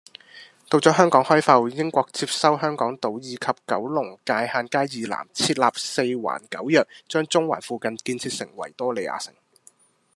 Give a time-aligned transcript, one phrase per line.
[0.67, 9.31] 到咗香港開埠，英國接收香港島以及九龍界限街以南，設立四環九約，將中環附近建設成維多利亞城